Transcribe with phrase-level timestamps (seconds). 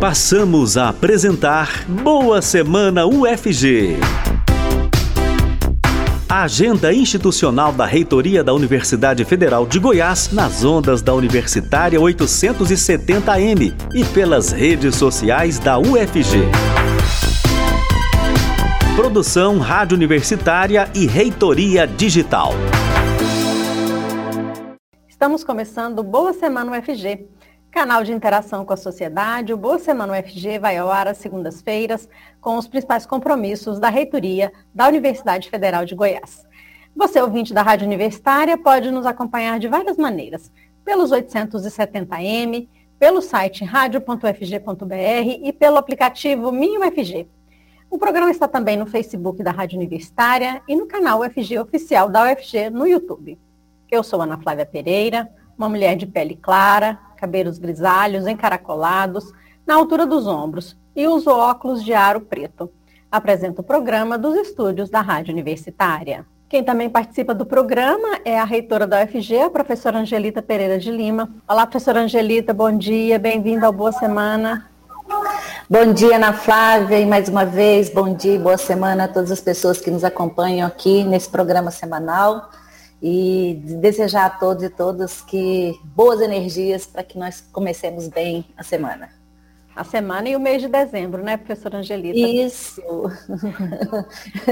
[0.00, 3.98] Passamos a apresentar Boa Semana UFG.
[6.26, 14.02] Agenda institucional da Reitoria da Universidade Federal de Goiás nas ondas da Universitária 870M e
[14.06, 16.48] pelas redes sociais da UFG.
[18.96, 22.54] Produção Rádio Universitária e Reitoria Digital.
[25.06, 27.28] Estamos começando Boa Semana UFG,
[27.70, 29.52] canal de interação com a sociedade.
[29.52, 32.08] O Boa Semana UFG vai ao ar às segundas-feiras
[32.40, 36.44] com os principais compromissos da reitoria da Universidade Federal de Goiás.
[36.94, 40.50] Você, ouvinte da Rádio Universitária, pode nos acompanhar de várias maneiras,
[40.84, 47.28] pelos 870M, pelo site radio.ufg.br e pelo aplicativo MinUFG.
[47.88, 52.24] O programa está também no Facebook da Rádio Universitária e no canal UFG Oficial da
[52.24, 53.38] UFG no YouTube.
[53.90, 59.30] Eu sou Ana Flávia Pereira, uma mulher de pele clara, cabelos grisalhos, encaracolados,
[59.66, 62.72] na altura dos ombros, e uso óculos de aro preto.
[63.12, 66.24] Apresento o programa dos estúdios da Rádio Universitária.
[66.48, 70.90] Quem também participa do programa é a reitora da UFG, a professora Angelita Pereira de
[70.90, 71.28] Lima.
[71.46, 74.66] Olá, professora Angelita, bom dia, bem-vinda ao Boa Semana.
[75.68, 79.30] Bom dia, Ana Flávia, e mais uma vez, bom dia e boa semana a todas
[79.30, 82.50] as pessoas que nos acompanham aqui nesse programa semanal
[83.02, 88.62] e desejar a todos e todas que boas energias para que nós comecemos bem a
[88.62, 89.08] semana.
[89.74, 92.18] A semana e o mês de dezembro, né, professora Angelita?
[92.18, 92.82] Isso.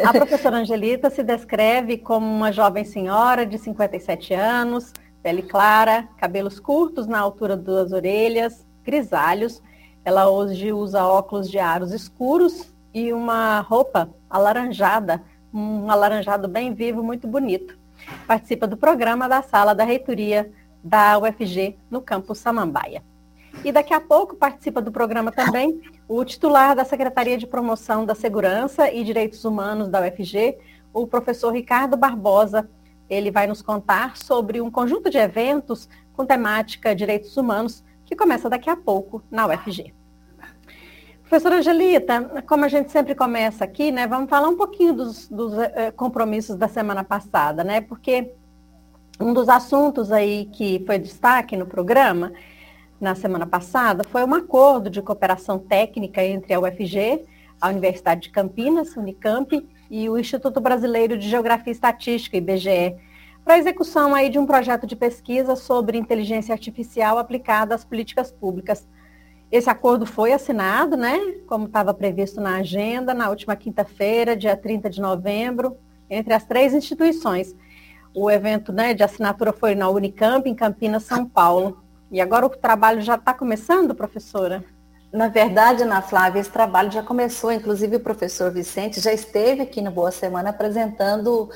[0.03, 6.59] a professora Angelita se descreve como uma jovem senhora de 57 anos, pele clara, cabelos
[6.59, 9.61] curtos na altura das orelhas, grisalhos.
[10.05, 17.03] Ela hoje usa óculos de aros escuros e uma roupa alaranjada, um alaranjado bem vivo,
[17.03, 17.77] muito bonito.
[18.27, 20.51] Participa do programa da sala da reitoria
[20.83, 23.03] da UFG no campus Samambaia.
[23.65, 28.15] E daqui a pouco participa do programa também o titular da Secretaria de Promoção da
[28.15, 30.57] Segurança e Direitos Humanos da UFG,
[30.93, 32.69] o professor Ricardo Barbosa.
[33.11, 38.49] Ele vai nos contar sobre um conjunto de eventos com temática direitos humanos que começa
[38.49, 39.98] daqui a pouco na UFG.
[41.29, 45.53] Professora Angelita, como a gente sempre começa aqui, né, vamos falar um pouquinho dos, dos
[45.59, 47.83] eh, compromissos da semana passada, né?
[47.83, 48.33] Porque
[49.21, 52.33] um dos assuntos aí que foi destaque no programa
[52.99, 57.27] na semana passada foi um acordo de cooperação técnica entre a UFG,
[57.61, 62.97] a Universidade de Campinas, Unicamp, e o Instituto Brasileiro de Geografia e Estatística, IBGE,
[63.45, 68.33] para a execução aí de um projeto de pesquisa sobre inteligência artificial aplicada às políticas
[68.33, 68.89] públicas
[69.51, 74.91] esse acordo foi assinado, né, como estava previsto na agenda, na última quinta-feira, dia 30
[74.91, 75.77] de novembro,
[76.11, 77.55] entre as três instituições.
[78.15, 81.83] O evento né, de assinatura foi na Unicamp, em Campinas, São Paulo.
[82.11, 84.65] E agora o trabalho já está começando, professora?
[85.13, 89.81] Na verdade, Ana Flávia, esse trabalho já começou, inclusive o professor Vicente já esteve aqui
[89.81, 91.49] no Boa Semana apresentando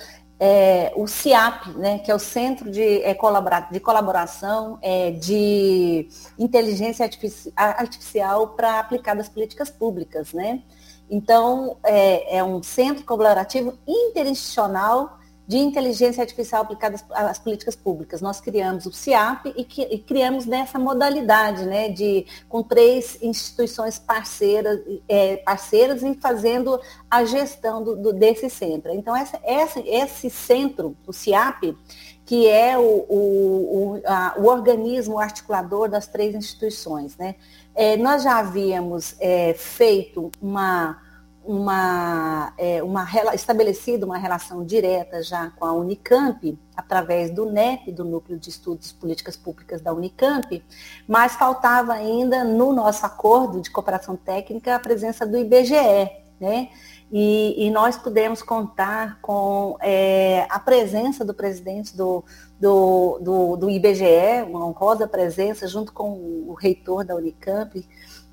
[0.44, 6.08] é, o CIAP, né, que é o Centro de, é, colabora, de Colaboração é, de
[6.36, 7.08] Inteligência
[7.56, 10.32] Artificial para aplicar das políticas públicas.
[10.32, 10.64] Né?
[11.08, 15.16] Então, é, é um centro colaborativo interinstitucional
[15.46, 18.20] de inteligência artificial aplicada às políticas públicas.
[18.20, 24.80] Nós criamos o CIAP e, e, criamos nessa modalidade, né, de com três instituições parceiras,
[25.08, 26.80] é, parceiras e fazendo
[27.10, 28.92] a gestão do, do, desse centro.
[28.92, 31.76] Então, essa, essa, esse centro, o CIAP,
[32.24, 37.34] que é o, o, o, a, o organismo articulador das três instituições, né,
[37.74, 41.00] é, nós já havíamos é, feito uma
[41.44, 48.04] uma, é, uma estabelecida uma relação direta já com a Unicamp, através do NEP, do
[48.04, 50.64] Núcleo de Estudos Políticas Públicas da Unicamp,
[51.06, 56.10] mas faltava ainda no nosso acordo de cooperação técnica a presença do IBGE,
[56.40, 56.68] né?
[57.14, 62.24] E, e nós pudemos contar com é, a presença do presidente do,
[62.58, 66.10] do, do, do IBGE, uma honrosa presença, junto com
[66.48, 67.86] o reitor da Unicamp,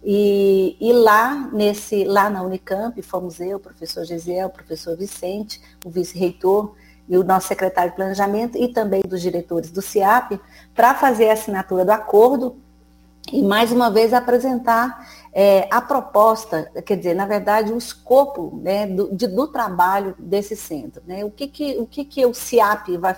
[0.03, 5.61] e, e, lá, nesse, lá na Unicamp, fomos eu, o professor Gesiel, o professor Vicente,
[5.85, 6.73] o vice-reitor
[7.07, 10.39] e o nosso secretário de planejamento e também dos diretores do CIAP,
[10.73, 12.55] para fazer a assinatura do acordo
[13.31, 18.87] e mais uma vez apresentar é, a proposta, quer dizer, na verdade, o escopo né,
[18.87, 21.03] do, de, do trabalho desse centro.
[21.05, 21.23] Né?
[21.23, 23.15] O, que, que, o que, que o CIAP vai,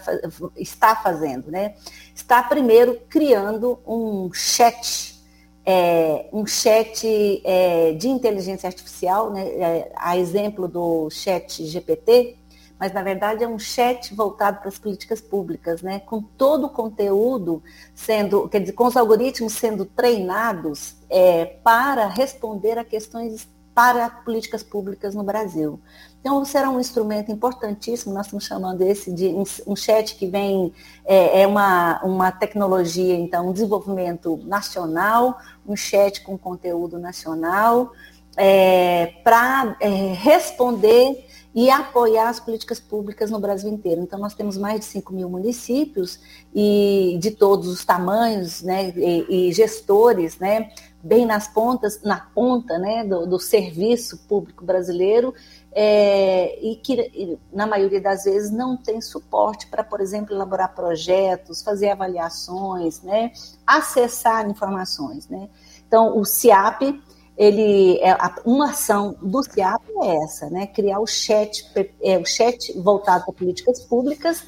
[0.58, 1.50] está fazendo?
[1.50, 1.76] Né?
[2.14, 5.21] Está primeiro criando um chat
[5.66, 7.06] é, um chat
[7.46, 12.38] é, de inteligência artificial, né, é, a exemplo do chat GPT,
[12.80, 16.00] mas na verdade é um chat voltado para as políticas públicas, né?
[16.00, 17.62] Com todo o conteúdo
[17.94, 24.64] sendo, quer dizer, com os algoritmos sendo treinados é, para responder a questões para políticas
[24.64, 25.80] públicas no Brasil.
[26.22, 29.34] Então, será um instrumento importantíssimo, nós estamos chamando esse de
[29.66, 30.72] um, chat que vem,
[31.04, 37.92] é, é, uma, uma tecnologia, então, um desenvolvimento nacional, um chat com conteúdo nacional,
[38.38, 44.02] é, para é, responder e apoiar as políticas públicas no Brasil inteiro.
[44.02, 46.20] Então, nós temos mais de 5 mil municípios
[46.54, 50.70] e de todos os tamanhos, né, e, e gestores, né,
[51.04, 55.34] bem nas pontas, na ponta, né, do, do serviço público brasileiro,
[55.74, 61.62] é, e que, na maioria das vezes, não tem suporte para, por exemplo, elaborar projetos,
[61.64, 63.32] fazer avaliações, né,
[63.66, 65.50] acessar informações, né.
[65.88, 67.02] Então, o CIAP
[67.38, 68.16] ele é,
[68.46, 70.68] uma ação do CIAP é essa, né?
[70.68, 71.66] Criar o chat,
[72.04, 74.44] é, o chat voltado para políticas públicas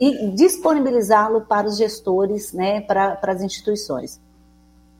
[0.00, 2.80] e disponibilizá-lo para os gestores, né?
[2.80, 4.20] Para, para as instituições.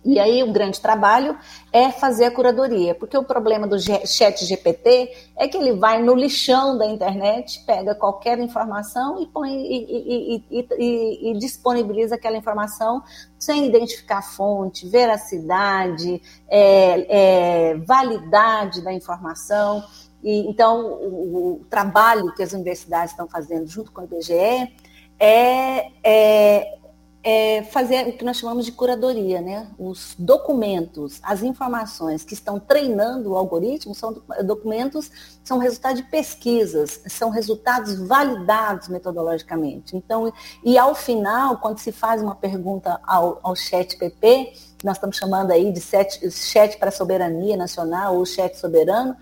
[0.04, 1.36] E aí o grande trabalho
[1.72, 6.14] é fazer a curadoria, porque o problema do chat GPT é que ele vai no
[6.14, 13.02] lixão da internet, pega qualquer informação e, põe, e, e, e disponibiliza aquela informação
[13.38, 19.84] sem identificar fonte, veracidade, é, é, validade da informação.
[20.22, 24.72] E, então, o, o, trabalho que as universidades estão fazendo junto com o IBGE
[25.18, 26.78] é, é
[27.22, 29.68] é, fazer o que nós chamamos de curadoria, né?
[29.78, 35.10] Os documentos, as informações que estão treinando o algoritmo são documentos,
[35.42, 39.96] são resultado de pesquisas, são resultados validados metodologicamente.
[39.96, 40.32] Então,
[40.64, 44.52] e ao final, quando se faz uma pergunta ao, ao chat PP,
[44.84, 49.16] nós estamos chamando aí de chat, chat para soberania nacional ou chat soberano,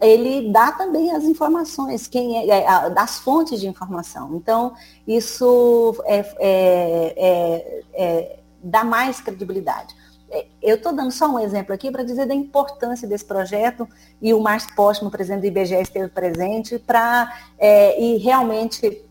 [0.00, 4.36] ele dá também as informações, quem é, é das fontes de informação.
[4.36, 4.74] Então,
[5.06, 9.94] isso é, é, é, é dá mais credibilidade.
[10.60, 13.88] Eu estou dando só um exemplo aqui para dizer da importância desse projeto
[14.20, 17.32] e o Márcio Póstumo, presidente do IBGE, esteve presente para
[17.96, 19.05] e realmente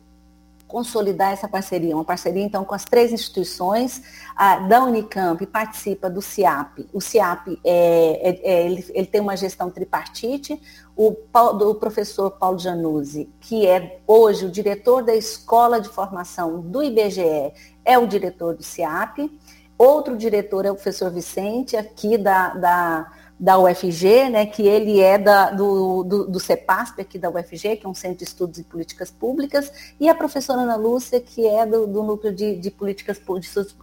[0.67, 4.01] consolidar essa parceria, uma parceria então com as três instituições
[4.35, 6.87] a, da Unicamp, participa do CIAP.
[6.91, 10.59] O CIAP é, é, é, ele, ele, tem uma gestão tripartite,
[10.95, 11.15] o
[11.57, 17.53] do professor Paulo Januzzi, que é hoje o diretor da Escola de Formação do IBGE,
[17.83, 19.29] é o diretor do CIAP,
[19.77, 25.17] outro diretor é o professor Vicente, aqui da, da da UFG, né, que ele é
[25.17, 28.63] da, do, do, do, CEPASP aqui da UFG, que é um centro de estudos em
[28.63, 33.21] políticas públicas, e a professora Ana Lúcia, que é do, do núcleo de, de políticas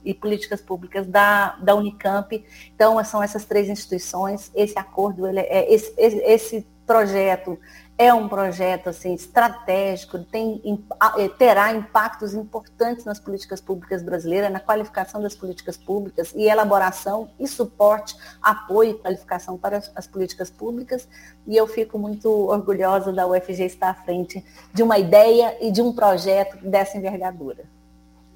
[0.05, 2.43] e políticas públicas da, da Unicamp.
[2.75, 7.59] Então, são essas três instituições, esse acordo, ele é, esse, esse projeto
[7.99, 10.61] é um projeto assim, estratégico, tem,
[11.19, 17.31] eh, terá impactos importantes nas políticas públicas brasileiras, na qualificação das políticas públicas e elaboração
[17.39, 21.07] e suporte, apoio e qualificação para as, as políticas públicas.
[21.47, 25.83] E eu fico muito orgulhosa da UFG estar à frente de uma ideia e de
[25.83, 27.65] um projeto dessa envergadura.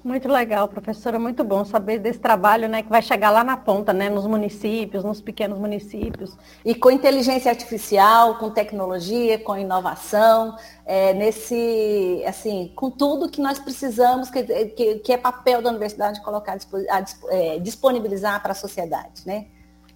[0.03, 3.91] Muito legal, professora, muito bom saber desse trabalho, né, que vai chegar lá na ponta,
[3.91, 6.37] né, nos municípios, nos pequenos municípios.
[6.63, 10.55] E com inteligência artificial, com tecnologia, com inovação,
[10.85, 16.21] é, nesse, assim, com tudo que nós precisamos, que, que, que é papel da universidade
[16.21, 16.57] colocar,
[16.89, 19.47] a, é, disponibilizar para a sociedade, né?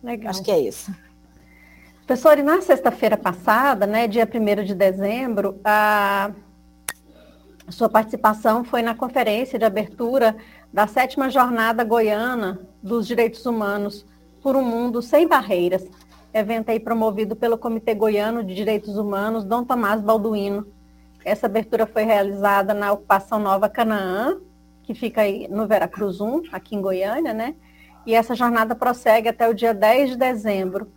[0.04, 0.32] Legal.
[0.32, 0.94] Acho que é isso.
[2.06, 6.32] Professor, e na sexta-feira passada, né, dia 1 de dezembro, a
[7.72, 10.36] sua participação foi na conferência de abertura
[10.72, 14.06] da sétima jornada goiana dos direitos humanos
[14.42, 15.86] por um mundo sem barreiras,
[16.34, 20.66] evento aí promovido pelo Comitê Goiano de Direitos Humanos, Dom Tomás Balduino.
[21.24, 24.38] Essa abertura foi realizada na ocupação Nova Canaã,
[24.84, 27.56] que fica aí no Veracruz 1, aqui em Goiânia, né?
[28.06, 30.92] E essa jornada prossegue até o dia 10 de dezembro.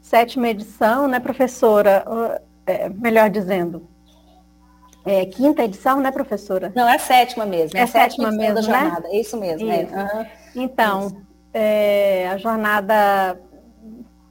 [0.00, 2.04] Sétima edição, né, professora?
[2.66, 3.88] É, melhor dizendo,
[5.08, 6.72] é, quinta edição, né, professora?
[6.74, 7.76] Não, é a sétima mesmo.
[7.76, 8.66] É, é a sétima, sétima mesmo, da né?
[8.66, 9.08] jornada.
[9.08, 9.14] Né?
[9.14, 9.70] É isso mesmo.
[9.70, 9.82] É.
[9.82, 9.94] Isso.
[9.94, 10.02] É.
[10.02, 10.26] Uhum.
[10.64, 11.28] Então.
[11.52, 13.40] É, a jornada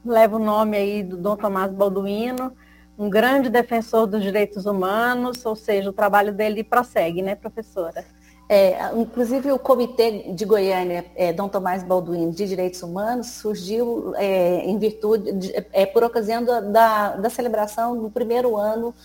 [0.06, 2.54] leva o nome aí do Dom Tomás Balduino,
[2.98, 8.06] um grande defensor dos direitos humanos, ou seja, o trabalho dele prossegue, né, professora?
[8.50, 14.62] É, inclusive o Comitê de Goiânia, é, Dom Tomás Balduino, de Direitos Humanos, surgiu é,
[14.66, 18.96] em virtude, de, é, por ocasião da, da, celebração do primeiro ano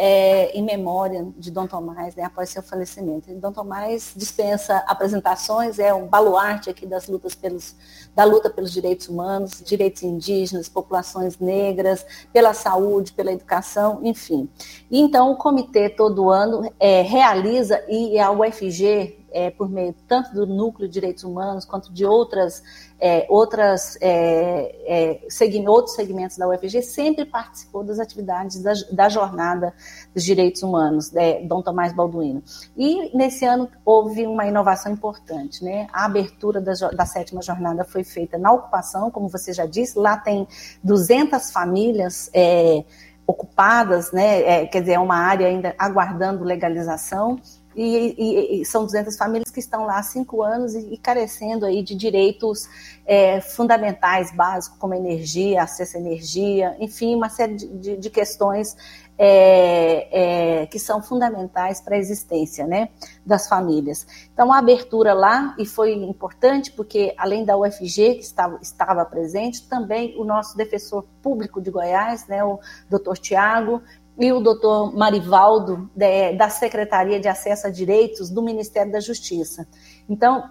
[0.00, 3.34] é, em memória de Dom Tomás, né, após seu falecimento.
[3.34, 7.74] Dom Tomás dispensa apresentações, é um baluarte aqui das lutas pelos,
[8.14, 14.48] da luta pelos direitos humanos, direitos indígenas, populações negras, pela saúde, pela educação, enfim.
[14.88, 20.32] E, então, o comitê todo ano é, realiza, e a UFG, é, por meio tanto
[20.32, 22.62] do Núcleo de Direitos Humanos quanto de outras,
[23.00, 29.72] é, outras, é, é outros segmentos da UFG, sempre participou das atividades da, da Jornada
[30.14, 32.42] dos Direitos Humanos, né, Dom Tomás Balduino.
[32.76, 35.62] E nesse ano houve uma inovação importante.
[35.62, 35.86] Né?
[35.92, 40.16] A abertura da, da sétima jornada foi feita na ocupação, como você já disse, lá
[40.16, 40.46] tem
[40.82, 42.84] 200 famílias é,
[43.28, 44.40] ocupadas, né?
[44.40, 47.38] É, quer dizer, é uma área ainda aguardando legalização,
[47.80, 51.64] e, e, e, são 200 famílias que estão lá há cinco anos e, e carecendo
[51.64, 52.68] aí de direitos
[53.06, 58.76] é, fundamentais, básicos, como energia, acesso à energia, enfim, uma série de, de, de questões
[59.16, 62.88] é, é, que são fundamentais para a existência né,
[63.24, 64.06] das famílias.
[64.32, 69.68] Então, a abertura lá, e foi importante porque, além da UFG, que estava, estava presente,
[69.68, 72.58] também o nosso defensor público de Goiás, né, o
[72.88, 73.82] doutor Tiago,
[74.18, 75.88] e o doutor Marivaldo,
[76.36, 79.66] da Secretaria de Acesso a Direitos do Ministério da Justiça.
[80.08, 80.42] Então,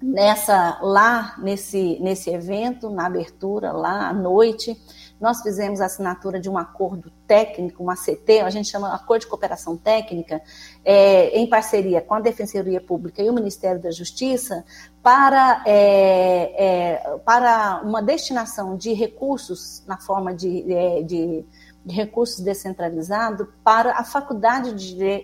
[0.00, 4.76] nessa lá nesse, nesse evento, na abertura, lá à noite,
[5.20, 9.26] nós fizemos a assinatura de um acordo técnico, um ACT, a gente chama Acordo de
[9.26, 10.40] Cooperação Técnica,
[10.84, 14.64] é, em parceria com a Defensoria Pública e o Ministério da Justiça,
[15.02, 21.44] para, é, é, para uma destinação de recursos na forma de, é, de
[21.88, 24.74] de recursos descentralizados para a Faculdade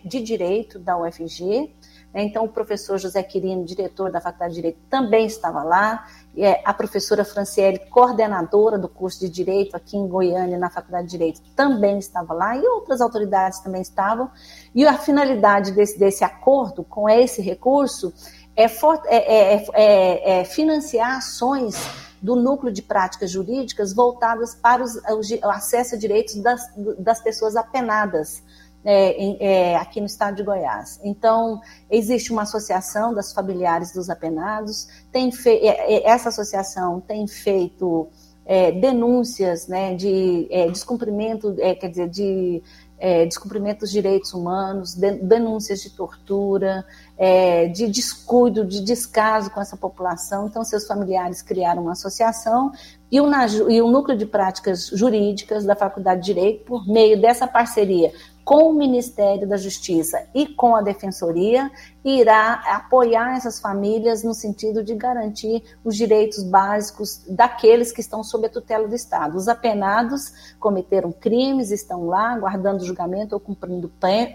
[0.02, 1.70] de Direito da UFG.
[2.12, 2.22] Né?
[2.22, 6.06] Então, o professor José Quirino, diretor da Faculdade de Direito, também estava lá.
[6.34, 11.10] É, a professora Franciele, coordenadora do curso de Direito aqui em Goiânia, na Faculdade de
[11.10, 12.56] Direito, também estava lá.
[12.56, 14.30] E outras autoridades também estavam.
[14.74, 18.10] E a finalidade desse, desse acordo com esse recurso
[18.56, 21.76] é, for, é, é, é, é financiar ações
[22.24, 26.62] do núcleo de práticas jurídicas voltadas para os, o acesso a direitos das,
[26.98, 28.42] das pessoas apenadas.
[28.86, 31.00] É, é, aqui no estado de Goiás.
[31.02, 31.58] Então,
[31.90, 35.52] existe uma associação das familiares dos apenados, tem fe...
[35.52, 38.10] É, é, essa associação tem feito
[38.44, 42.62] é, denúncias né, de é, descumprimento, quer dizer, de
[43.04, 46.82] é, descumprimento dos direitos humanos, denúncias de tortura,
[47.18, 50.46] é, de descuido, de descaso com essa população.
[50.46, 52.72] Então, seus familiares criaram uma associação
[53.12, 53.28] e o,
[53.70, 58.10] e o Núcleo de Práticas Jurídicas da Faculdade de Direito, por meio dessa parceria
[58.44, 61.70] com o Ministério da Justiça e com a Defensoria,
[62.04, 68.46] irá apoiar essas famílias no sentido de garantir os direitos básicos daqueles que estão sob
[68.46, 69.36] a tutela do Estado.
[69.36, 73.90] Os apenados cometeram crimes, estão lá guardando julgamento ou cumprindo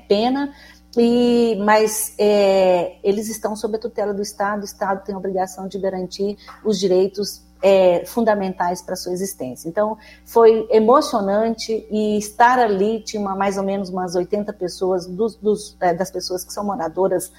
[0.08, 0.54] pena,
[0.98, 5.68] e, mas é, eles estão sob a tutela do Estado, o Estado tem a obrigação
[5.68, 6.36] de garantir
[6.66, 9.68] os direitos é, fundamentais para sua existência.
[9.68, 15.36] Então, foi emocionante e estar ali, tinha uma, mais ou menos umas 80 pessoas, dos,
[15.36, 17.32] dos, é, das pessoas que são moradoras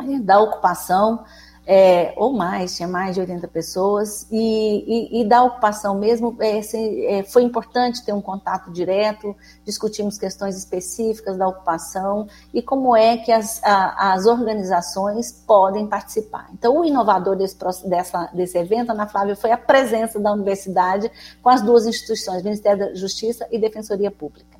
[0.00, 1.24] é, da ocupação,
[1.66, 6.60] é, ou mais, tinha mais de 80 pessoas, e, e, e da ocupação mesmo, é,
[6.60, 13.16] é, foi importante ter um contato direto, discutimos questões específicas da ocupação e como é
[13.16, 16.48] que as, a, as organizações podem participar.
[16.52, 17.56] Então, o inovador desse,
[17.88, 21.10] dessa, desse evento, Ana Flávia, foi a presença da universidade
[21.42, 24.56] com as duas instituições, Ministério da Justiça e Defensoria Pública.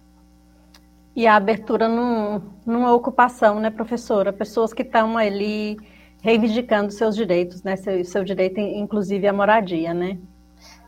[1.14, 4.32] E a abertura num, numa ocupação, né, professora?
[4.32, 5.78] Pessoas que estão ali
[6.23, 7.76] reivindicando seus direitos, né?
[7.76, 10.18] Seu, seu direito, inclusive, à moradia, né?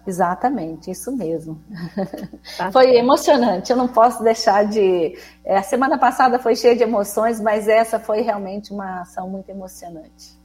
[0.06, 1.60] Exatamente, isso mesmo.
[2.56, 2.98] Tá foi certo.
[2.98, 5.18] emocionante, eu não posso deixar de.
[5.44, 9.50] É, a semana passada foi cheia de emoções, mas essa foi realmente uma ação muito
[9.50, 10.38] emocionante.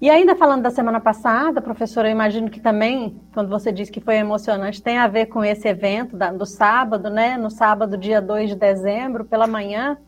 [0.00, 4.00] E ainda falando da semana passada, professora, eu imagino que também, quando você disse que
[4.00, 7.36] foi emocionante, tem a ver com esse evento do sábado, né?
[7.36, 9.98] No sábado, dia 2 de dezembro, pela manhã,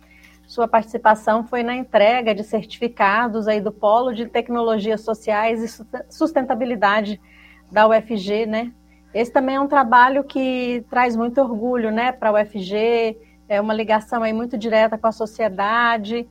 [0.50, 7.20] sua participação foi na entrega de certificados aí do Polo de Tecnologias Sociais e Sustentabilidade
[7.70, 8.72] da UFG, né?
[9.14, 13.16] Esse também é um trabalho que traz muito orgulho, né, para a UFG,
[13.48, 16.28] é uma ligação aí muito direta com a sociedade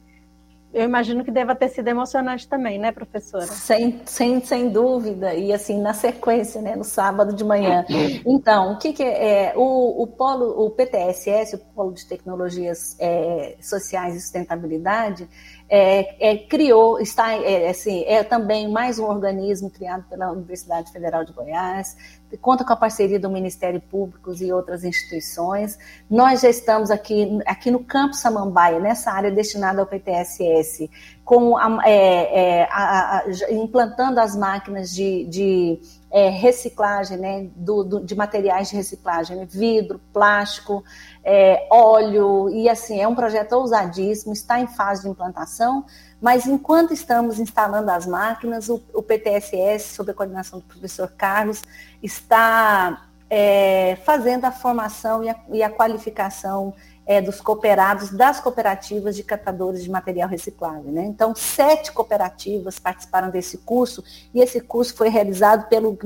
[0.72, 3.48] eu imagino que deva ter sido emocionante também, né, professora?
[3.48, 7.84] Sem, sem, sem dúvida, e assim, na sequência, né, no sábado de manhã.
[8.26, 12.96] Então, o que, que é, é o, o polo, o PTSS, o Polo de Tecnologias
[13.00, 15.28] é, Sociais e Sustentabilidade,
[15.70, 21.24] é, é, criou, está é, assim, é também mais um organismo criado pela Universidade Federal
[21.24, 21.96] de Goiás,
[22.42, 25.78] conta com a parceria do Ministério Público e outras instituições.
[26.10, 30.90] Nós já estamos aqui, aqui no Campo Samambaia, nessa área destinada ao PTSS,
[31.30, 37.84] com a, é, é, a, a, implantando as máquinas de, de é, reciclagem, né, do,
[37.84, 40.84] do, de materiais de reciclagem, né, vidro, plástico,
[41.24, 45.86] é, óleo, e assim, é um projeto ousadíssimo, está em fase de implantação,
[46.20, 51.62] mas enquanto estamos instalando as máquinas, o, o PTSS, sob a coordenação do professor Carlos,
[52.02, 56.74] está é, fazendo a formação e a, e a qualificação
[57.10, 60.92] é, dos cooperados das cooperativas de catadores de material reciclável.
[60.92, 61.06] Né?
[61.06, 65.98] Então, sete cooperativas participaram desse curso e esse curso foi realizado pelo,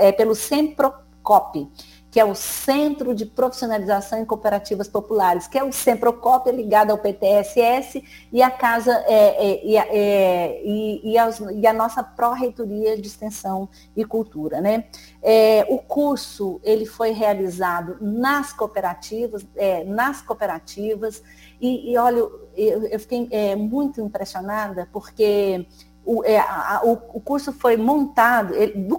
[0.00, 1.70] é, pelo Semprocop,
[2.10, 6.98] que é o Centro de Profissionalização em Cooperativas Populares, que é o Semprocop ligado ao
[6.98, 13.06] PTSS e a Casa é, é, é, e, e, aos, e, a nossa Pró-Reitoria de
[13.06, 14.60] Extensão e Cultura.
[14.60, 14.84] Né?
[15.22, 21.22] É, o curso ele foi realizado nas cooperativas, é, nas cooperativas,
[21.60, 25.66] e, e olha, eu, eu fiquei é, muito impressionada porque
[26.08, 28.98] o, é, a, o, o, curso foi montado, ele, do,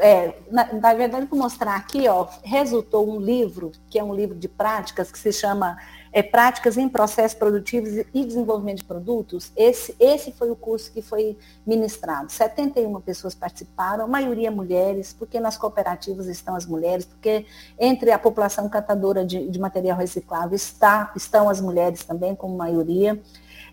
[0.00, 4.34] é, na, na, verdade, para mostrar aqui, ó, resultou um livro, que é um livro
[4.34, 5.78] de práticas, que se chama
[6.12, 9.52] é, Práticas em Processos Produtivos e Desenvolvimento de Produtos.
[9.56, 12.32] Esse, esse foi o curso que foi ministrado.
[12.32, 17.46] 71 pessoas participaram, a maioria mulheres, porque nas cooperativas estão as mulheres, porque
[17.78, 23.16] entre a população catadora de, de material reciclável está, estão as mulheres também, como maioria.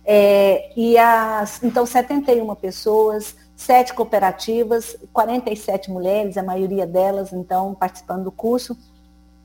[0.05, 8.25] É, e as, então, 71 pessoas, sete cooperativas, 47 mulheres, a maioria delas, então, participando
[8.25, 8.77] do curso.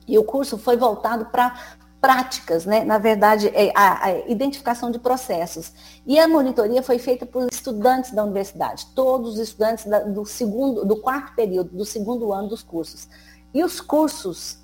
[0.07, 2.83] E o curso foi voltado para práticas, né?
[2.83, 5.71] na verdade, é a, a, identificação de processos.
[6.05, 10.83] E a monitoria foi feita por estudantes da universidade, todos os estudantes da, do segundo,
[10.83, 13.07] do quarto período, do segundo ano dos cursos.
[13.53, 14.60] E os cursos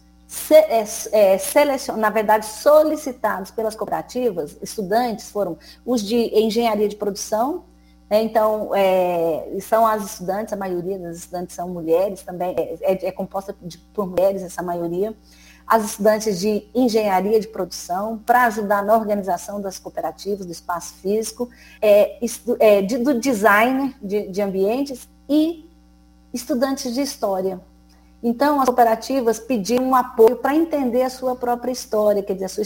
[0.49, 7.63] é, é, selecion, na verdade, solicitados pelas cooperativas, estudantes foram os de engenharia de produção,
[8.09, 13.07] né, então, é, são as estudantes, a maioria das estudantes são mulheres também, é, é,
[13.07, 15.13] é composta de, por mulheres essa maioria,
[15.65, 21.49] as estudantes de engenharia de produção, para ajudar na organização das cooperativas, do espaço físico,
[21.81, 22.17] é,
[22.59, 25.69] é, de, do design de, de ambientes e
[26.33, 27.59] estudantes de história,
[28.27, 32.61] então, as cooperativas pediam um apoio para entender a sua própria história, quer dizer,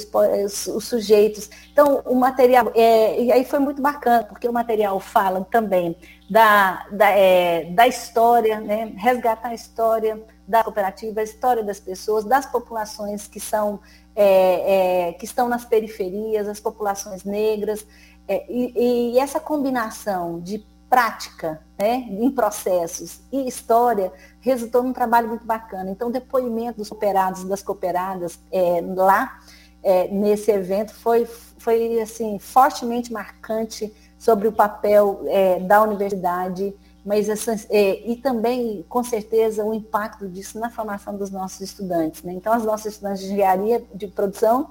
[0.74, 1.52] os sujeitos.
[1.72, 5.96] Então, o material, é, e aí foi muito bacana, porque o material fala também
[6.28, 8.92] da, da, é, da história, né?
[8.98, 13.80] resgatar a história da cooperativa, a história das pessoas, das populações que são
[14.16, 17.86] é, é que estão nas periferias, as populações negras,
[18.28, 25.30] é, e, e essa combinação de prática, né, em processos e história, resultou num trabalho
[25.30, 25.90] muito bacana.
[25.90, 29.40] Então, depoimento dos cooperados e das cooperadas é, lá,
[29.82, 31.26] é, nesse evento, foi,
[31.58, 36.76] foi assim, fortemente marcante sobre o papel é, da universidade,
[37.06, 42.22] mas essa, é, e também, com certeza, o impacto disso na formação dos nossos estudantes.
[42.22, 42.34] Né?
[42.34, 44.70] Então, as nossas estudantes de engenharia de produção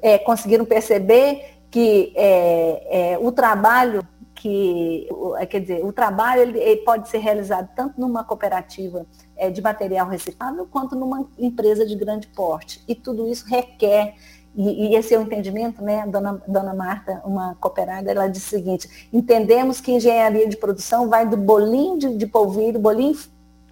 [0.00, 4.06] é, conseguiram perceber que é, o trabalho
[4.40, 9.50] que, é, quer dizer, o trabalho ele, ele pode ser realizado tanto numa cooperativa é,
[9.50, 12.82] de material reciclável quanto numa empresa de grande porte.
[12.88, 14.14] E tudo isso requer
[14.56, 16.06] e, e, esse é o entendimento, né?
[16.06, 21.28] Dona, dona Marta, uma cooperada, ela disse o seguinte: entendemos que engenharia de produção vai
[21.28, 23.16] do bolinho de, de polvilho, bolinho,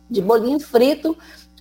[0.09, 1.17] de bolinho frito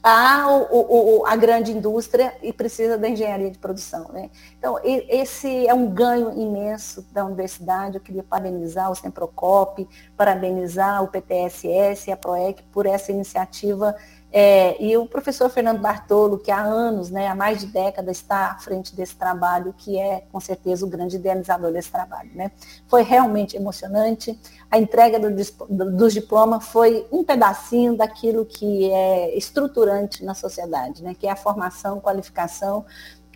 [0.09, 4.09] a, o, o, a grande indústria e precisa da engenharia de produção.
[4.13, 4.29] Né?
[4.57, 7.97] Então, esse é um ganho imenso da universidade.
[7.97, 13.95] Eu queria parabenizar o Semprocop, parabenizar o PTSS e a PROEC por essa iniciativa
[14.31, 18.51] é, e o professor Fernando Bartolo, que há anos, né, há mais de décadas, está
[18.51, 22.29] à frente desse trabalho, que é, com certeza, o grande idealizador desse trabalho.
[22.35, 22.51] Né?
[22.87, 24.37] Foi realmente emocionante.
[24.69, 25.33] A entrega do,
[25.69, 31.15] do, dos diplomas foi um pedacinho daquilo que é estruturante na sociedade, né?
[31.17, 32.85] que é a formação, qualificação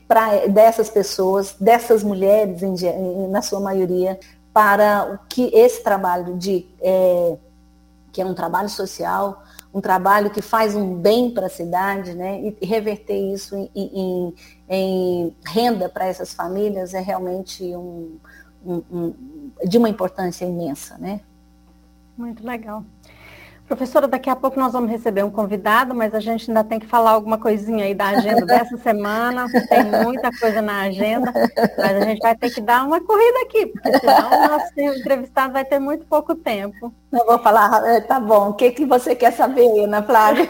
[0.07, 4.19] para dessas pessoas, dessas mulheres, em, na sua maioria,
[4.53, 7.37] para o que esse trabalho de é,
[8.11, 9.43] que é um trabalho social,
[9.73, 12.41] um trabalho que faz um bem para a cidade, né?
[12.41, 14.35] E reverter isso em, em,
[14.69, 18.17] em renda para essas famílias é realmente um,
[18.65, 19.13] um, um,
[19.65, 21.21] de uma importância imensa, né?
[22.17, 22.83] Muito legal.
[23.71, 26.85] Professora, daqui a pouco nós vamos receber um convidado, mas a gente ainda tem que
[26.85, 29.47] falar alguma coisinha aí da agenda dessa semana.
[29.69, 31.31] Tem muita coisa na agenda,
[31.77, 35.53] mas a gente vai ter que dar uma corrida aqui, porque senão o nosso entrevistado
[35.53, 36.93] vai ter muito pouco tempo.
[37.13, 40.49] Eu vou falar, é, tá bom, o que, que você quer saber, Ana Flávia?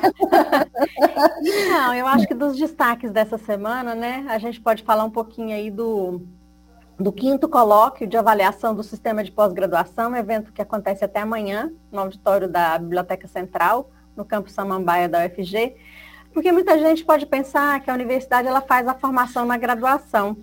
[1.70, 5.56] Não, eu acho que dos destaques dessa semana, né, a gente pode falar um pouquinho
[5.56, 6.24] aí do
[7.02, 12.02] do quinto colóquio de avaliação do sistema de pós-graduação, evento que acontece até amanhã, no
[12.02, 15.76] auditório da Biblioteca Central, no campus Samambaia da UFG,
[16.34, 20.38] porque muita gente pode pensar que a universidade ela faz a formação na graduação.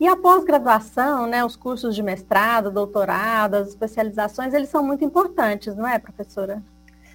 [0.00, 5.76] E a pós-graduação, né, os cursos de mestrado, doutorado, as especializações, eles são muito importantes,
[5.76, 6.60] não é, professora?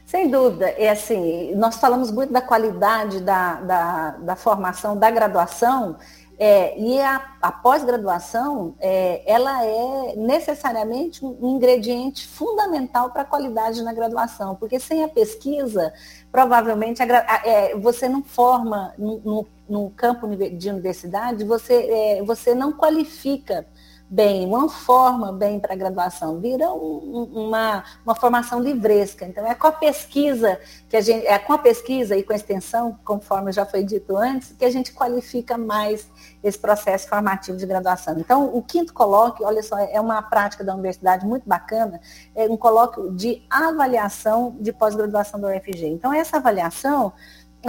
[0.06, 0.70] Sem dúvida.
[0.70, 5.98] É assim, nós falamos muito da qualidade da, da, da formação da graduação,
[6.40, 13.82] é, e a, a pós-graduação, é, ela é necessariamente um ingrediente fundamental para a qualidade
[13.82, 15.92] na graduação, porque sem a pesquisa,
[16.32, 22.54] provavelmente a, é, você não forma no, no, no, campo de universidade, você, é, você
[22.54, 23.66] não qualifica
[24.10, 29.26] bem, não forma bem para a graduação, vira um, uma, uma formação livresca.
[29.26, 32.36] Então, é com a pesquisa que a gente, é com a pesquisa e com a
[32.36, 36.08] extensão, conforme já foi dito antes, que a gente qualifica mais
[36.42, 38.18] esse processo formativo de graduação.
[38.18, 42.00] Então, o quinto colóquio, olha só, é uma prática da universidade muito bacana,
[42.34, 45.86] é um colóquio de avaliação de pós-graduação da UFG.
[45.88, 47.12] Então, essa avaliação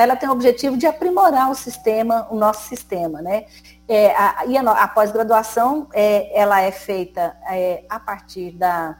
[0.02, 3.46] ela tem o objetivo de aprimorar o sistema, o nosso sistema, né?
[3.86, 8.98] É, a, e a, a pós-graduação, é, ela é feita é, a partir da,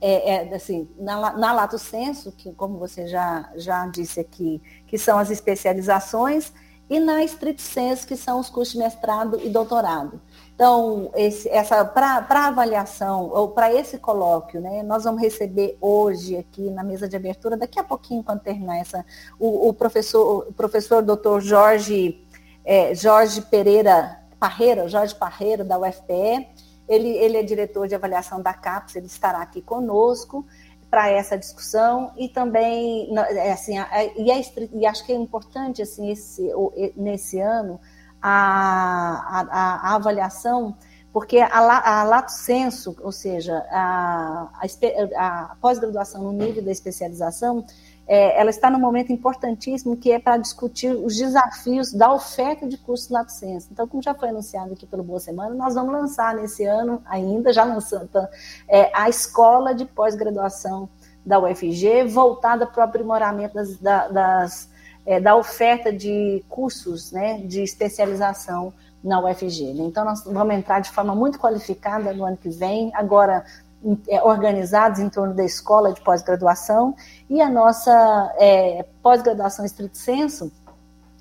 [0.00, 4.96] é, é, assim, na, na Lato Senso, que como você já, já disse aqui, que
[4.96, 6.52] são as especializações,
[6.88, 10.20] e na Street Senso, que são os cursos de mestrado e doutorado.
[10.54, 16.82] Então, essa para avaliação, ou para esse colóquio, né, nós vamos receber hoje aqui na
[16.82, 19.04] mesa de abertura, daqui a pouquinho, quando terminar essa,
[19.38, 22.26] o, o professor, o professor doutor Jorge,
[22.64, 26.48] é, Jorge Pereira Parreira, Jorge Parreira, da UFPE,
[26.88, 30.44] ele, ele é diretor de avaliação da CAPES, ele estará aqui conosco
[30.90, 33.76] para essa discussão e também, é, assim,
[34.16, 36.50] e, é, e acho que é importante, assim, esse,
[36.96, 37.78] nesse ano,
[38.22, 40.74] a, a, a avaliação,
[41.12, 47.64] porque a, a lato senso, ou seja, a, a, a pós-graduação no nível da especialização,
[48.08, 52.78] é, ela está num momento importantíssimo que é para discutir os desafios da oferta de
[52.78, 53.68] cursos lato senso.
[53.70, 57.52] Então, como já foi anunciado aqui pelo Boa Semana, nós vamos lançar nesse ano ainda,
[57.52, 58.08] já lançando,
[58.66, 60.88] é, a escola de pós-graduação
[61.24, 64.68] da UFG, voltada para o aprimoramento das, das
[65.08, 69.72] é, da oferta de cursos né, de especialização na UFG.
[69.72, 69.84] Né?
[69.84, 73.42] Então, nós vamos entrar de forma muito qualificada no ano que vem, agora
[74.22, 76.94] organizados em torno da escola de pós-graduação,
[77.28, 80.50] e a nossa é, pós-graduação estrito senso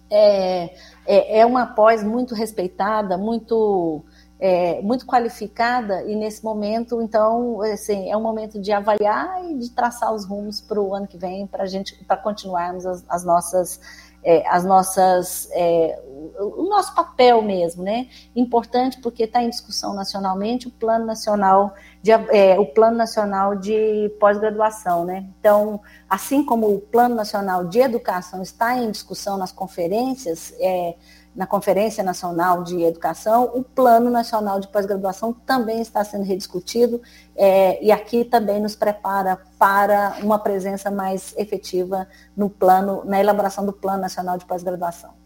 [0.10, 0.74] é,
[1.06, 4.04] é, é uma pós muito respeitada, muito
[4.40, 9.72] é, muito qualificada e nesse momento, então, assim, é um momento de avaliar e de
[9.72, 13.24] traçar os rumos para o ano que vem, para a gente, para continuarmos as, as
[13.24, 13.80] nossas,
[14.24, 16.00] é, as nossas, é,
[16.40, 18.08] o, nosso papel mesmo, né?
[18.36, 24.10] Importante porque está em discussão nacionalmente o plano nacional de, é, o plano nacional de
[24.20, 25.26] pós-graduação, né?
[25.40, 30.96] Então, assim como o plano nacional de educação está em discussão nas conferências, é,
[31.38, 37.00] na Conferência Nacional de Educação, o Plano Nacional de Pós-Graduação também está sendo rediscutido
[37.36, 43.64] é, e aqui também nos prepara para uma presença mais efetiva no plano, na elaboração
[43.68, 45.17] do Plano Nacional de Pós-Graduação.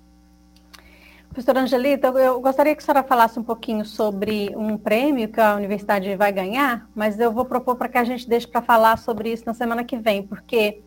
[1.32, 5.56] Professora Angelita, eu gostaria que a senhora falasse um pouquinho sobre um prêmio que a
[5.56, 9.32] universidade vai ganhar, mas eu vou propor para que a gente deixe para falar sobre
[9.32, 10.82] isso na semana que vem, porque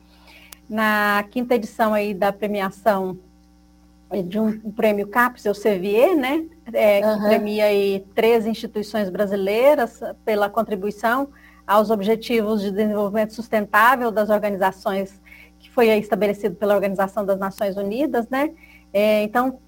[0.69, 3.19] na quinta edição aí da premiação
[4.27, 6.45] de um, prêmio CAPES, o CVE, né?
[6.75, 7.23] É, que uhum.
[7.23, 11.31] premia aí três instituições brasileiras pela contribuição
[11.67, 15.23] aos objetivos de desenvolvimento sustentável das organizações
[15.59, 18.51] que foi estabelecido pela Organização das Nações Unidas, né?
[18.93, 19.59] É, então,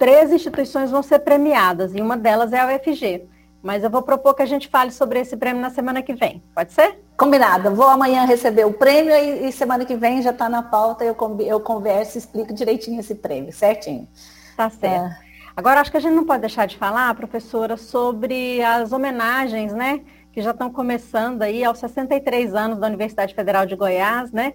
[0.00, 3.28] três instituições vão ser premiadas e uma delas é a UFG.
[3.62, 6.42] Mas eu vou propor que a gente fale sobre esse prêmio na semana que vem.
[6.54, 6.98] Pode ser?
[7.18, 7.74] Combinado.
[7.74, 11.14] Vou amanhã receber o prêmio e, e semana que vem já está na pauta, eu,
[11.40, 14.08] eu converso e explico direitinho esse prêmio, certinho.
[14.56, 15.12] Tá certo.
[15.12, 15.18] É.
[15.54, 20.00] Agora, acho que a gente não pode deixar de falar, professora, sobre as homenagens, né?
[20.32, 24.54] Que já estão começando aí aos 63 anos da Universidade Federal de Goiás, né?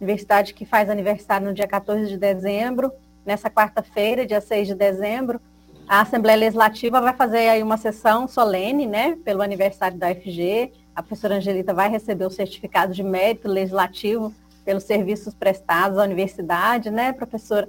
[0.00, 2.92] Universidade que faz aniversário no dia 14 de dezembro,
[3.24, 5.40] nessa quarta-feira, dia 6 de dezembro.
[5.86, 10.72] A Assembleia Legislativa vai fazer aí uma sessão solene, né, pelo aniversário da UFG.
[10.94, 14.32] A professora Angelita vai receber o certificado de mérito legislativo
[14.64, 17.68] pelos serviços prestados à universidade, né, professora?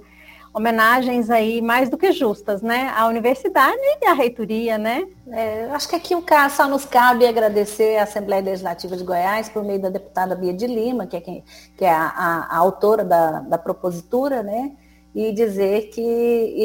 [0.54, 5.06] Homenagens aí mais do que justas, né, à universidade e à reitoria, né?
[5.28, 9.50] É, acho que aqui o caso só nos cabe agradecer à Assembleia Legislativa de Goiás
[9.50, 11.44] por meio da deputada Bia de Lima, que é, quem,
[11.76, 14.72] que é a, a, a autora da, da propositura, né?
[15.16, 16.00] E dizer que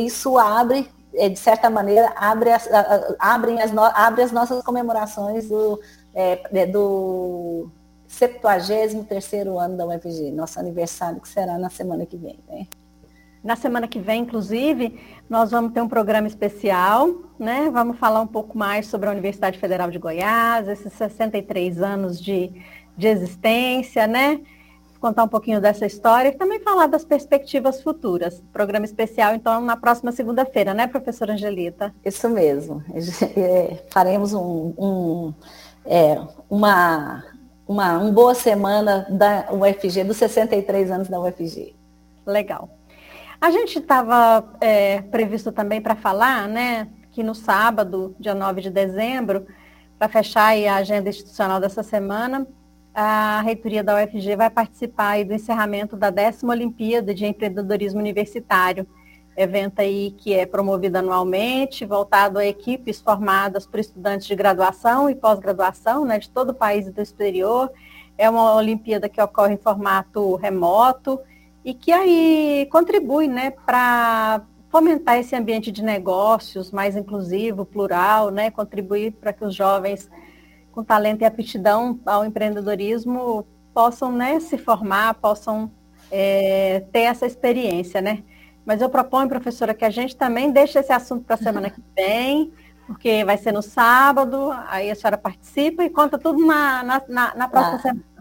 [0.05, 2.69] isso abre é, de certa maneira, abre as,
[3.19, 5.79] abrem as, abre as nossas comemorações do,
[6.13, 7.69] é, do
[8.09, 12.39] 73º ano da UFG, nosso aniversário, que será na semana que vem.
[12.47, 12.67] Né?
[13.43, 17.09] Na semana que vem, inclusive, nós vamos ter um programa especial,
[17.39, 17.71] né?
[17.71, 22.51] Vamos falar um pouco mais sobre a Universidade Federal de Goiás, esses 63 anos de,
[22.95, 24.41] de existência, né?
[25.01, 28.41] Contar um pouquinho dessa história e também falar das perspectivas futuras.
[28.53, 31.93] Programa especial, então, na próxima segunda-feira, né, professora Angelita?
[32.05, 32.83] Isso mesmo.
[33.35, 35.33] É, faremos um, um
[35.85, 37.23] é, uma,
[37.67, 41.73] uma, uma boa semana da UFG, dos 63 anos da UFG.
[42.25, 42.69] Legal.
[43.39, 48.69] A gente estava é, previsto também para falar, né, que no sábado, dia 9 de
[48.69, 49.47] dezembro,
[49.97, 52.45] para fechar a agenda institucional dessa semana,
[52.93, 58.85] a reitoria da UFG vai participar do encerramento da décima Olimpíada de Empreendedorismo Universitário,
[59.35, 65.15] evento aí que é promovido anualmente, voltado a equipes formadas por estudantes de graduação e
[65.15, 67.71] pós-graduação, né, de todo o país e do exterior.
[68.17, 71.19] É uma Olimpíada que ocorre em formato remoto
[71.63, 78.51] e que aí contribui, né, para fomentar esse ambiente de negócios mais inclusivo, plural, né,
[78.51, 80.09] contribuir para que os jovens
[80.71, 85.71] com talento e aptidão ao empreendedorismo possam né, se formar, possam
[86.11, 88.23] é, ter essa experiência, né?
[88.65, 91.81] Mas eu proponho, professora, que a gente também deixe esse assunto para a semana que
[91.95, 92.51] vem,
[92.85, 97.35] porque vai ser no sábado, aí a senhora participa e conta tudo na, na, na,
[97.35, 98.11] na próxima ah, semana.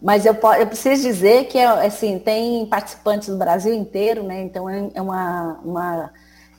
[0.00, 4.40] Mas eu, eu preciso dizer que assim, tem participantes do Brasil inteiro, né?
[4.42, 6.10] Então é, é uma, uma,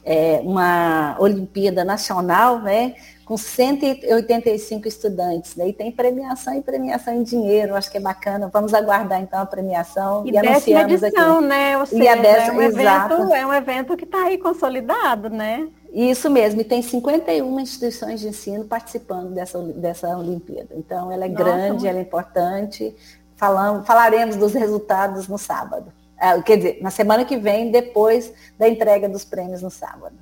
[0.04, 2.96] é uma Olimpíada Nacional, né?
[3.32, 5.54] com 185 estudantes.
[5.56, 8.50] Daí tem premiação e premiação em dinheiro, acho que é bacana.
[8.52, 11.48] Vamos aguardar então a premiação e, e anunciamos edição, aqui.
[11.48, 11.78] né?
[11.78, 15.30] Ou seja, e a décima, é, um evento, é um evento que está aí consolidado,
[15.30, 15.66] né?
[15.94, 20.70] Isso mesmo, e tem 51 instituições de ensino participando dessa, dessa Olimpíada.
[20.76, 21.88] Então, ela é Nossa, grande, muito...
[21.88, 22.94] ela é importante.
[23.38, 25.94] Falamos, falaremos dos resultados no sábado.
[26.22, 30.16] É, quer dizer, na semana que vem, depois da entrega dos prêmios no sábado.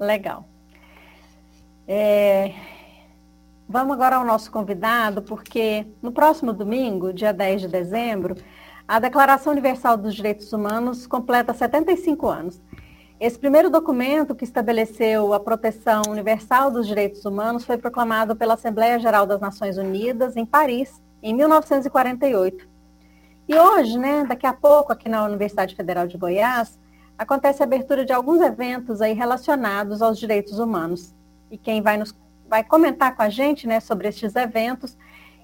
[0.00, 0.44] Legal.
[1.86, 2.52] É...
[3.68, 8.34] Vamos agora ao nosso convidado, porque no próximo domingo, dia 10 de dezembro,
[8.88, 12.60] a Declaração Universal dos Direitos Humanos completa 75 anos.
[13.20, 18.98] Esse primeiro documento que estabeleceu a proteção universal dos direitos humanos foi proclamado pela Assembleia
[18.98, 22.75] Geral das Nações Unidas em Paris, em 1948.
[23.48, 26.78] E hoje, né, daqui a pouco, aqui na Universidade Federal de Goiás,
[27.16, 31.14] acontece a abertura de alguns eventos aí relacionados aos direitos humanos
[31.50, 32.14] e quem vai, nos,
[32.48, 34.96] vai comentar com a gente né, sobre estes eventos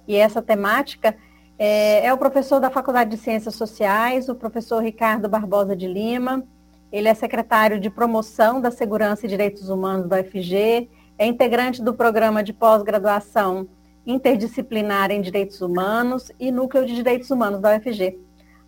[0.07, 1.17] e essa temática
[1.59, 6.43] é, é o professor da Faculdade de Ciências Sociais, o professor Ricardo Barbosa de Lima.
[6.91, 11.95] Ele é secretário de Promoção da Segurança e Direitos Humanos da UFG, é integrante do
[11.95, 13.69] programa de pós-graduação
[14.07, 18.19] interdisciplinar em Direitos Humanos e Núcleo de Direitos Humanos da UFG.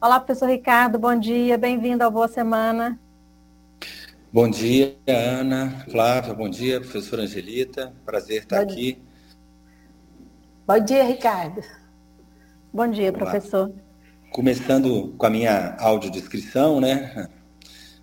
[0.01, 2.99] Olá, professor Ricardo, bom dia, bem-vindo ao Boa Semana.
[4.33, 8.99] Bom dia, Ana, Flávia, bom dia, professora Angelita, prazer estar bom aqui.
[10.67, 11.63] Bom dia, Ricardo.
[12.73, 13.73] Bom dia, Vamos professor.
[14.33, 17.29] Começando com a minha audiodescrição, né?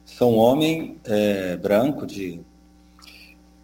[0.05, 2.41] Sou um homem é, branco de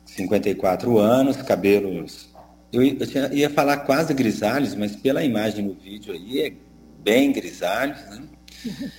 [0.05, 2.35] 54 anos, cabelos.
[2.71, 2.83] Eu,
[3.31, 6.53] ia falar quase grisalhos, mas pela imagem no vídeo aí é
[6.99, 8.23] bem grisalhos, né?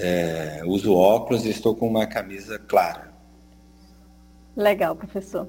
[0.00, 3.12] É, uso óculos e estou com uma camisa clara.
[4.56, 5.48] Legal, professor.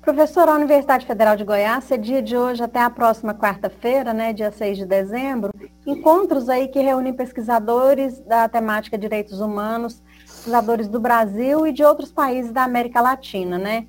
[0.00, 4.52] Professor, a Universidade Federal de Goiás cedia de hoje até a próxima quarta-feira, né, dia
[4.52, 5.52] 6 de dezembro,
[5.84, 12.12] encontros aí que reúnem pesquisadores da temática direitos humanos, pesquisadores do Brasil e de outros
[12.12, 13.86] países da América Latina, né?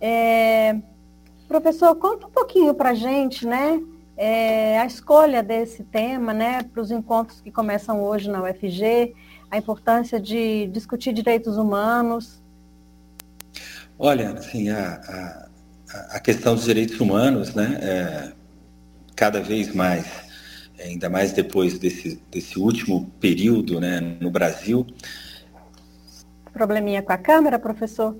[0.00, 0.76] É,
[1.48, 3.82] professor, conta um pouquinho para a gente, né,
[4.16, 9.14] é, a escolha desse tema, né, para os encontros que começam hoje na UFG,
[9.50, 12.40] a importância de discutir direitos humanos?
[13.98, 15.48] Olha, assim, a,
[15.90, 18.32] a, a questão dos direitos humanos, né, é,
[19.16, 20.06] cada vez mais,
[20.78, 24.86] ainda mais depois desse, desse último período, né, no Brasil.
[26.52, 28.16] Probleminha com a câmera, professor?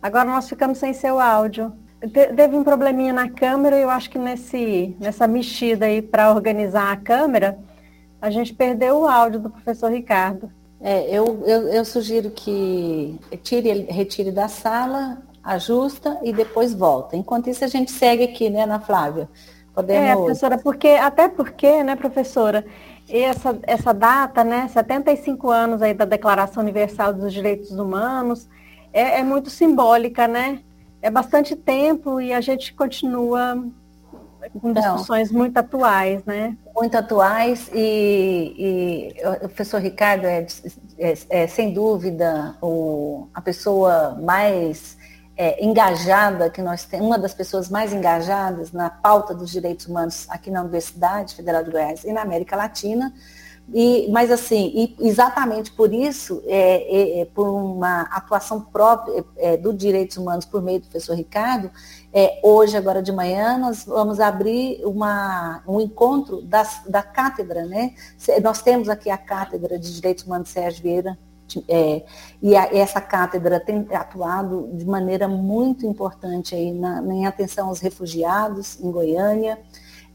[0.00, 1.72] Agora nós ficamos sem seu áudio
[2.08, 6.92] teve um probleminha na câmera e eu acho que nesse, nessa mexida aí para organizar
[6.92, 7.58] a câmera,
[8.22, 10.50] A gente perdeu o áudio do professor Ricardo.
[10.80, 17.16] É, eu, eu, eu sugiro que tire, retire da sala, ajusta e depois volta.
[17.16, 19.28] Enquanto isso, a gente segue aqui, né, Ana Flávia?
[19.74, 20.10] Podemos...
[20.10, 22.64] É, professora, porque, até porque, né, professora,
[23.08, 28.48] essa, essa data, né, 75 anos aí da Declaração Universal dos Direitos Humanos,
[28.92, 30.60] é, é muito simbólica, né?
[31.02, 33.62] É bastante tempo e a gente continua
[34.60, 35.38] com discussões Não.
[35.38, 36.56] muito atuais, né?
[36.74, 38.54] Muito atuais e,
[39.18, 40.46] e o professor Ricardo é,
[40.98, 44.96] é, é sem dúvida o, a pessoa mais
[45.36, 50.26] é, engajada que nós temos, uma das pessoas mais engajadas na pauta dos direitos humanos
[50.28, 53.12] aqui na Universidade Federal de Goiás e na América Latina.
[53.72, 59.76] E, mas assim, exatamente por isso, é, é, é por uma atuação própria é, dos
[59.76, 61.70] direitos humanos por meio do professor Ricardo,
[62.12, 67.94] é, hoje, agora de manhã, nós vamos abrir uma, um encontro das, da cátedra, né?
[68.42, 71.16] Nós temos aqui a cátedra de Direitos Humanos Sérgio Vieira
[71.68, 72.04] é,
[72.42, 77.80] e a, essa cátedra tem atuado de maneira muito importante aí na, em atenção aos
[77.80, 79.58] refugiados em Goiânia,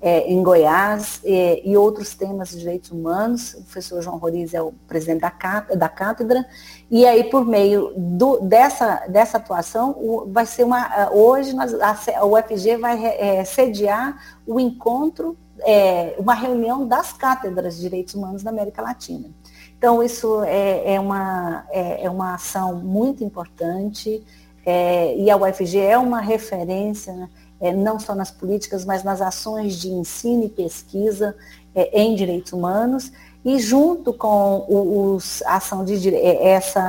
[0.01, 3.53] é, em Goiás é, e outros temas de direitos humanos.
[3.53, 5.31] O professor João Roriz é o presidente da,
[5.75, 6.45] da cátedra.
[6.91, 11.10] E aí, por meio do, dessa, dessa atuação, o, vai ser uma.
[11.12, 17.75] Hoje nós, a, a UFG vai é, sediar o encontro, é, uma reunião das cátedras
[17.77, 19.29] de direitos humanos da América Latina.
[19.77, 24.23] Então, isso é, é uma, é, é, uma ação muito importante
[24.65, 29.21] é, e a UFG é uma referência, né, é, não só nas políticas, mas nas
[29.21, 31.35] ações de ensino e pesquisa
[31.73, 33.11] é, em direitos humanos.
[33.43, 36.81] E junto com os, a ação de é, essa,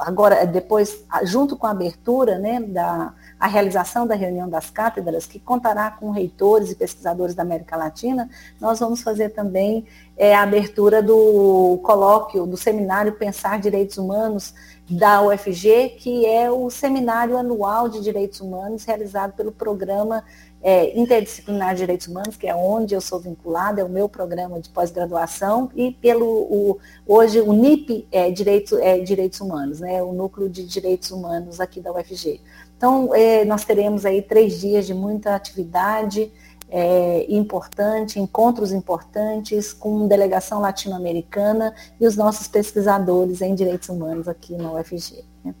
[0.00, 5.38] agora, depois, junto com a abertura né, da, a realização da reunião das cátedras, que
[5.38, 9.86] contará com reitores e pesquisadores da América Latina, nós vamos fazer também
[10.16, 14.54] é, a abertura do colóquio, do seminário Pensar Direitos Humanos
[14.88, 20.24] da UFG, que é o seminário anual de direitos humanos realizado pelo programa
[20.62, 24.60] é, interdisciplinar de direitos humanos, que é onde eu sou vinculada, é o meu programa
[24.60, 30.12] de pós-graduação, e pelo o, hoje o NIP é, Direito, é Direitos Humanos, né, o
[30.12, 32.40] Núcleo de Direitos Humanos aqui da UFG.
[32.76, 36.32] Então, é, nós teremos aí três dias de muita atividade
[36.70, 44.54] é, importante, encontros importantes com delegação latino-americana e os nossos pesquisadores em direitos humanos aqui
[44.56, 45.24] na UFG.
[45.44, 45.54] Né?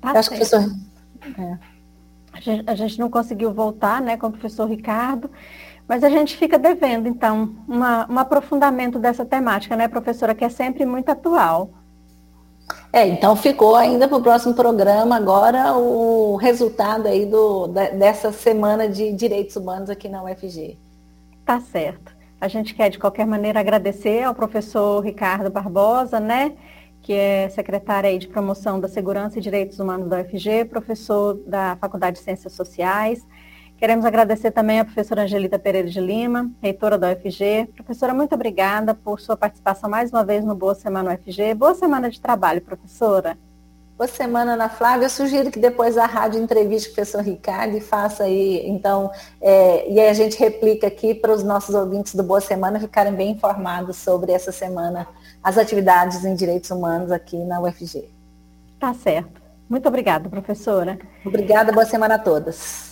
[0.00, 0.70] Tá acho que professor.
[1.38, 1.58] É.
[2.32, 5.30] A, gente, a gente não conseguiu voltar né, com o professor Ricardo,
[5.88, 10.48] mas a gente fica devendo, então, uma, um aprofundamento dessa temática, né, professora, que é
[10.48, 11.70] sempre muito atual.
[12.92, 18.88] É, então ficou ainda para o próximo programa agora o resultado aí do, dessa semana
[18.88, 20.76] de direitos humanos aqui na UFG.
[21.44, 22.12] Tá certo.
[22.40, 26.52] A gente quer de qualquer maneira agradecer ao professor Ricardo Barbosa, né,
[27.00, 32.18] que é secretário de promoção da segurança e direitos humanos da UFG, professor da Faculdade
[32.18, 33.24] de Ciências Sociais,
[33.80, 37.70] Queremos agradecer também à professora Angelita Pereira de Lima, reitora da UFG.
[37.74, 41.54] Professora, muito obrigada por sua participação mais uma vez no Boa Semana UFG.
[41.54, 43.38] Boa semana de trabalho, professora.
[43.96, 45.06] Boa semana, Ana Flávia.
[45.06, 49.90] Eu sugiro que depois a rádio entreviste o professor Ricardo e faça aí, então, é,
[49.90, 53.30] e aí a gente replica aqui para os nossos ouvintes do Boa Semana ficarem bem
[53.30, 55.08] informados sobre essa semana,
[55.42, 58.10] as atividades em direitos humanos aqui na UFG.
[58.78, 59.40] Tá certo.
[59.66, 60.98] Muito obrigada, professora.
[61.24, 62.89] Obrigada, boa semana a todas.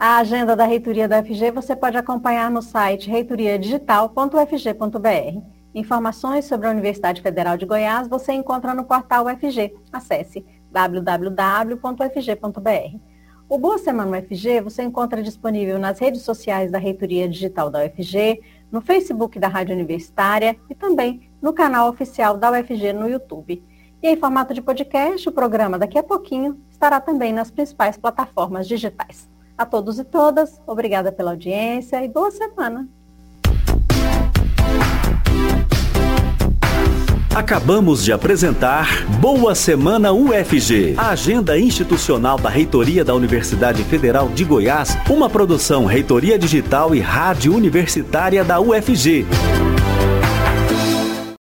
[0.00, 5.42] A agenda da reitoria da UFG você pode acompanhar no site reitoriadigital.ufg.br.
[5.74, 9.74] Informações sobre a Universidade Federal de Goiás você encontra no portal UFG.
[9.92, 11.80] Acesse www.ufg.br.
[13.48, 18.40] O Boa Semana UFG você encontra disponível nas redes sociais da Reitoria Digital da UFG,
[18.70, 23.64] no Facebook da Rádio Universitária e também no canal oficial da UFG no YouTube.
[24.00, 28.68] E em formato de podcast, o programa daqui a pouquinho estará também nas principais plataformas
[28.68, 29.28] digitais.
[29.58, 32.88] A todos e todas, obrigada pela audiência e boa semana.
[37.34, 44.44] Acabamos de apresentar Boa Semana UFG, a agenda institucional da Reitoria da Universidade Federal de
[44.44, 49.26] Goiás, uma produção Reitoria Digital e Rádio Universitária da UFG.